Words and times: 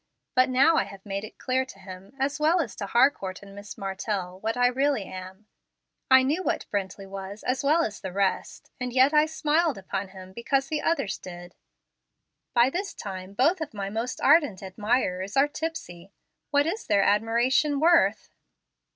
But 0.33 0.49
now 0.49 0.77
I 0.77 0.85
have 0.85 1.05
made 1.05 1.23
it 1.23 1.37
clear 1.37 1.63
to 1.63 1.77
him, 1.77 2.13
as 2.17 2.39
well 2.39 2.59
as 2.59 2.75
to 2.77 2.87
Harcourt 2.87 3.43
and 3.43 3.53
Miss 3.53 3.77
Martell, 3.77 4.39
what 4.39 4.57
I 4.57 4.65
really 4.65 5.03
am. 5.05 5.45
I 6.09 6.23
knew 6.23 6.41
what 6.41 6.65
Brently 6.73 7.07
was 7.07 7.43
as 7.43 7.63
well 7.63 7.83
as 7.83 8.01
the 8.01 8.11
rest, 8.11 8.71
and 8.79 8.91
yet 8.91 9.13
I 9.13 9.27
smiled 9.27 9.77
upon 9.77 10.07
him 10.07 10.33
because 10.33 10.69
the 10.69 10.81
others 10.81 11.19
did. 11.19 11.53
By 12.55 12.71
this 12.71 12.95
time 12.95 13.33
both 13.33 13.61
of 13.61 13.75
my 13.75 13.91
most 13.91 14.19
ardent 14.21 14.63
admirers 14.63 15.37
are 15.37 15.47
tipsy. 15.47 16.11
What 16.49 16.65
is 16.65 16.87
their 16.87 17.03
admiration 17.03 17.79
worth?" 17.79 18.31